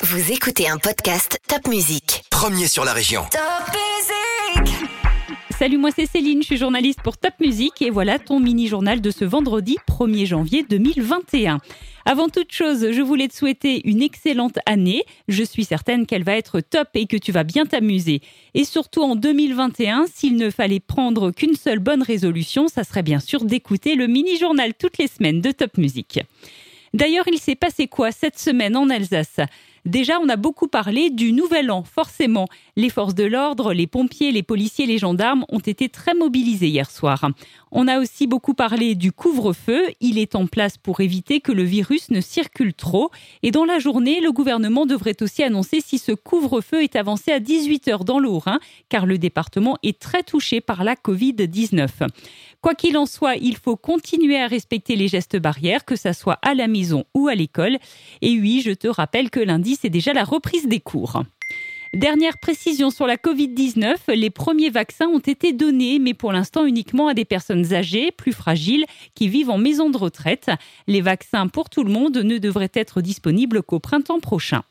Vous 0.00 0.30
écoutez 0.30 0.68
un 0.68 0.78
podcast 0.78 1.40
Top 1.48 1.66
Music. 1.66 2.22
Premier 2.30 2.68
sur 2.68 2.84
la 2.84 2.92
région. 2.92 3.22
Salut, 5.58 5.76
moi 5.76 5.90
c'est 5.90 6.06
Céline, 6.06 6.40
je 6.40 6.46
suis 6.46 6.56
journaliste 6.56 7.02
pour 7.02 7.16
Top 7.16 7.32
Music 7.40 7.82
et 7.82 7.90
voilà 7.90 8.20
ton 8.20 8.38
mini-journal 8.38 9.00
de 9.00 9.10
ce 9.10 9.24
vendredi 9.24 9.76
1er 9.88 10.24
janvier 10.24 10.62
2021. 10.62 11.58
Avant 12.04 12.28
toute 12.28 12.52
chose, 12.52 12.92
je 12.92 13.02
voulais 13.02 13.26
te 13.26 13.34
souhaiter 13.34 13.88
une 13.88 14.00
excellente 14.00 14.60
année. 14.66 15.02
Je 15.26 15.42
suis 15.42 15.64
certaine 15.64 16.06
qu'elle 16.06 16.22
va 16.22 16.36
être 16.36 16.60
top 16.60 16.90
et 16.94 17.06
que 17.06 17.16
tu 17.16 17.32
vas 17.32 17.42
bien 17.42 17.66
t'amuser. 17.66 18.20
Et 18.54 18.62
surtout 18.62 19.02
en 19.02 19.16
2021, 19.16 20.06
s'il 20.14 20.36
ne 20.36 20.50
fallait 20.50 20.78
prendre 20.78 21.32
qu'une 21.32 21.56
seule 21.56 21.80
bonne 21.80 22.04
résolution, 22.04 22.68
ça 22.68 22.84
serait 22.84 23.02
bien 23.02 23.18
sûr 23.18 23.44
d'écouter 23.44 23.96
le 23.96 24.06
mini-journal 24.06 24.74
toutes 24.74 24.98
les 24.98 25.08
semaines 25.08 25.40
de 25.40 25.50
Top 25.50 25.76
Music. 25.76 26.20
D'ailleurs, 26.94 27.26
il 27.26 27.38
s'est 27.38 27.56
passé 27.56 27.86
quoi 27.86 28.12
cette 28.12 28.38
semaine 28.38 28.76
en 28.76 28.88
Alsace? 28.88 29.40
Déjà, 29.88 30.20
on 30.20 30.28
a 30.28 30.36
beaucoup 30.36 30.68
parlé 30.68 31.08
du 31.08 31.32
nouvel 31.32 31.70
an, 31.70 31.82
forcément. 31.82 32.46
Les 32.76 32.90
forces 32.90 33.14
de 33.14 33.24
l'ordre, 33.24 33.72
les 33.72 33.86
pompiers, 33.86 34.32
les 34.32 34.42
policiers, 34.42 34.84
les 34.84 34.98
gendarmes 34.98 35.46
ont 35.48 35.60
été 35.60 35.88
très 35.88 36.12
mobilisés 36.12 36.68
hier 36.68 36.90
soir. 36.90 37.30
On 37.72 37.88
a 37.88 37.98
aussi 37.98 38.26
beaucoup 38.26 38.52
parlé 38.52 38.94
du 38.94 39.12
couvre-feu. 39.12 39.80
Il 40.02 40.18
est 40.18 40.34
en 40.34 40.46
place 40.46 40.76
pour 40.76 41.00
éviter 41.00 41.40
que 41.40 41.52
le 41.52 41.62
virus 41.62 42.10
ne 42.10 42.20
circule 42.20 42.74
trop. 42.74 43.10
Et 43.42 43.50
dans 43.50 43.64
la 43.64 43.78
journée, 43.78 44.20
le 44.20 44.30
gouvernement 44.30 44.84
devrait 44.84 45.22
aussi 45.22 45.42
annoncer 45.42 45.80
si 45.80 45.96
ce 45.96 46.12
couvre-feu 46.12 46.82
est 46.82 46.94
avancé 46.94 47.32
à 47.32 47.40
18 47.40 47.88
heures 47.88 48.04
dans 48.04 48.18
le 48.18 48.28
Haut-Rhin, 48.28 48.60
car 48.90 49.06
le 49.06 49.16
département 49.16 49.78
est 49.82 49.98
très 49.98 50.22
touché 50.22 50.60
par 50.60 50.84
la 50.84 50.96
Covid-19. 50.96 51.88
Quoi 52.60 52.74
qu'il 52.74 52.96
en 52.96 53.06
soit, 53.06 53.36
il 53.36 53.56
faut 53.56 53.76
continuer 53.76 54.40
à 54.40 54.48
respecter 54.48 54.96
les 54.96 55.06
gestes 55.06 55.36
barrières, 55.36 55.84
que 55.84 55.94
ce 55.94 56.12
soit 56.12 56.38
à 56.42 56.54
la 56.54 56.66
maison 56.66 57.04
ou 57.14 57.28
à 57.28 57.34
l'école. 57.36 57.78
Et 58.20 58.38
oui, 58.40 58.62
je 58.64 58.72
te 58.72 58.88
rappelle 58.88 59.30
que 59.30 59.38
lundi, 59.38 59.76
c'est 59.80 59.90
déjà 59.90 60.12
la 60.12 60.24
reprise 60.24 60.66
des 60.66 60.80
cours. 60.80 61.22
Dernière 61.94 62.36
précision 62.38 62.90
sur 62.90 63.06
la 63.06 63.16
Covid-19, 63.16 64.12
les 64.12 64.28
premiers 64.28 64.68
vaccins 64.68 65.06
ont 65.06 65.20
été 65.20 65.52
donnés, 65.52 65.98
mais 65.98 66.12
pour 66.12 66.32
l'instant 66.32 66.66
uniquement 66.66 67.08
à 67.08 67.14
des 67.14 67.24
personnes 67.24 67.72
âgées, 67.72 68.10
plus 68.10 68.32
fragiles, 68.32 68.84
qui 69.14 69.28
vivent 69.28 69.50
en 69.50 69.56
maison 69.56 69.88
de 69.88 69.96
retraite. 69.96 70.50
Les 70.86 71.00
vaccins 71.00 71.48
pour 71.48 71.70
tout 71.70 71.84
le 71.84 71.92
monde 71.92 72.18
ne 72.18 72.38
devraient 72.38 72.72
être 72.74 73.00
disponibles 73.00 73.62
qu'au 73.62 73.78
printemps 73.78 74.20
prochain. 74.20 74.64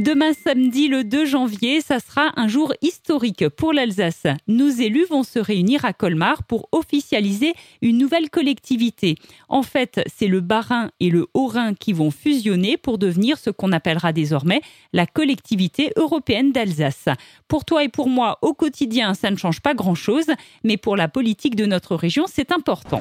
Demain 0.00 0.32
samedi 0.32 0.88
le 0.88 1.04
2 1.04 1.24
janvier, 1.24 1.80
ça 1.80 2.00
sera 2.00 2.32
un 2.34 2.48
jour 2.48 2.72
historique 2.82 3.48
pour 3.50 3.72
l'Alsace. 3.72 4.24
Nos 4.48 4.68
élus 4.68 5.06
vont 5.08 5.22
se 5.22 5.38
réunir 5.38 5.84
à 5.84 5.92
Colmar 5.92 6.42
pour 6.42 6.68
officialiser 6.72 7.54
une 7.80 7.98
nouvelle 7.98 8.28
collectivité. 8.28 9.14
En 9.48 9.62
fait, 9.62 10.00
c'est 10.12 10.26
le 10.26 10.40
Bas-Rhin 10.40 10.90
et 10.98 11.10
le 11.10 11.28
Haut-Rhin 11.32 11.74
qui 11.74 11.92
vont 11.92 12.10
fusionner 12.10 12.76
pour 12.76 12.98
devenir 12.98 13.38
ce 13.38 13.50
qu'on 13.50 13.70
appellera 13.70 14.12
désormais 14.12 14.62
la 14.92 15.06
collectivité 15.06 15.92
européenne 15.94 16.50
d'Alsace. 16.50 17.06
Pour 17.46 17.64
toi 17.64 17.84
et 17.84 17.88
pour 17.88 18.08
moi, 18.08 18.38
au 18.42 18.52
quotidien, 18.52 19.14
ça 19.14 19.30
ne 19.30 19.36
change 19.36 19.60
pas 19.60 19.74
grand-chose, 19.74 20.26
mais 20.64 20.76
pour 20.76 20.96
la 20.96 21.06
politique 21.06 21.54
de 21.54 21.66
notre 21.66 21.94
région, 21.94 22.24
c'est 22.26 22.50
important. 22.50 23.00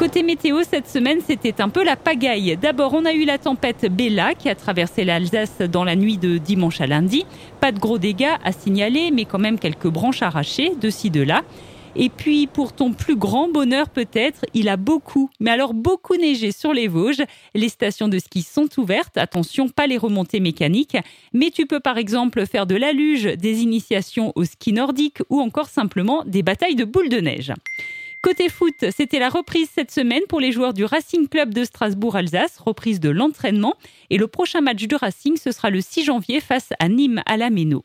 Côté 0.00 0.22
météo, 0.22 0.62
cette 0.62 0.88
semaine, 0.88 1.18
c'était 1.26 1.60
un 1.60 1.68
peu 1.68 1.84
la 1.84 1.94
pagaille. 1.94 2.56
D'abord, 2.56 2.94
on 2.94 3.04
a 3.04 3.12
eu 3.12 3.26
la 3.26 3.36
tempête 3.36 3.84
Bella 3.94 4.32
qui 4.32 4.48
a 4.48 4.54
traversé 4.54 5.04
l'Alsace 5.04 5.58
dans 5.58 5.84
la 5.84 5.94
nuit 5.94 6.16
de 6.16 6.38
dimanche 6.38 6.80
à 6.80 6.86
lundi. 6.86 7.26
Pas 7.60 7.70
de 7.70 7.78
gros 7.78 7.98
dégâts 7.98 8.32
à 8.42 8.50
signaler, 8.52 9.10
mais 9.10 9.26
quand 9.26 9.38
même 9.38 9.58
quelques 9.58 9.88
branches 9.88 10.22
arrachées 10.22 10.72
de 10.80 10.88
ci, 10.88 11.10
de 11.10 11.20
là. 11.20 11.42
Et 11.96 12.08
puis, 12.08 12.46
pour 12.46 12.72
ton 12.72 12.94
plus 12.94 13.14
grand 13.14 13.50
bonheur 13.50 13.90
peut-être, 13.90 14.46
il 14.54 14.70
a 14.70 14.78
beaucoup, 14.78 15.28
mais 15.38 15.50
alors 15.50 15.74
beaucoup 15.74 16.16
neigé 16.16 16.50
sur 16.50 16.72
les 16.72 16.88
Vosges. 16.88 17.22
Les 17.54 17.68
stations 17.68 18.08
de 18.08 18.18
ski 18.18 18.40
sont 18.40 18.68
ouvertes. 18.78 19.18
Attention, 19.18 19.68
pas 19.68 19.86
les 19.86 19.98
remontées 19.98 20.40
mécaniques. 20.40 20.96
Mais 21.34 21.50
tu 21.50 21.66
peux 21.66 21.80
par 21.80 21.98
exemple 21.98 22.46
faire 22.46 22.64
de 22.64 22.74
la 22.74 22.92
luge, 22.92 23.24
des 23.24 23.60
initiations 23.60 24.32
au 24.34 24.44
ski 24.44 24.72
nordique 24.72 25.18
ou 25.28 25.42
encore 25.42 25.68
simplement 25.68 26.24
des 26.24 26.42
batailles 26.42 26.74
de 26.74 26.86
boules 26.86 27.10
de 27.10 27.20
neige. 27.20 27.52
Côté 28.30 28.48
foot, 28.48 28.84
c'était 28.96 29.18
la 29.18 29.28
reprise 29.28 29.68
cette 29.74 29.90
semaine 29.90 30.22
pour 30.28 30.38
les 30.38 30.52
joueurs 30.52 30.72
du 30.72 30.84
Racing 30.84 31.26
Club 31.26 31.52
de 31.52 31.64
Strasbourg-Alsace, 31.64 32.58
reprise 32.58 33.00
de 33.00 33.08
l'entraînement. 33.08 33.74
Et 34.08 34.18
le 34.18 34.28
prochain 34.28 34.60
match 34.60 34.86
du 34.86 34.94
Racing, 34.94 35.36
ce 35.36 35.50
sera 35.50 35.68
le 35.68 35.80
6 35.80 36.04
janvier 36.04 36.38
face 36.38 36.68
à 36.78 36.88
Nîmes 36.88 37.22
à 37.26 37.36
la 37.36 37.50
Méno. 37.50 37.84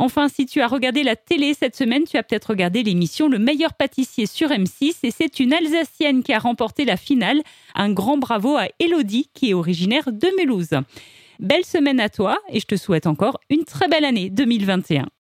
Enfin, 0.00 0.26
si 0.28 0.46
tu 0.46 0.60
as 0.62 0.66
regardé 0.66 1.04
la 1.04 1.14
télé 1.14 1.54
cette 1.54 1.76
semaine, 1.76 2.02
tu 2.10 2.16
as 2.16 2.24
peut-être 2.24 2.46
regardé 2.46 2.82
l'émission 2.82 3.28
Le 3.28 3.38
meilleur 3.38 3.74
pâtissier 3.74 4.26
sur 4.26 4.48
M6 4.48 4.96
et 5.04 5.12
c'est 5.12 5.38
une 5.38 5.52
Alsacienne 5.52 6.24
qui 6.24 6.32
a 6.32 6.40
remporté 6.40 6.84
la 6.84 6.96
finale. 6.96 7.40
Un 7.76 7.92
grand 7.92 8.18
bravo 8.18 8.56
à 8.56 8.66
Elodie 8.80 9.30
qui 9.32 9.50
est 9.50 9.54
originaire 9.54 10.10
de 10.10 10.26
Mulhouse. 10.40 10.74
Belle 11.38 11.64
semaine 11.64 12.00
à 12.00 12.08
toi 12.08 12.40
et 12.50 12.58
je 12.58 12.66
te 12.66 12.74
souhaite 12.74 13.06
encore 13.06 13.38
une 13.48 13.62
très 13.62 13.86
belle 13.86 14.04
année 14.04 14.28
2021. 14.28 15.06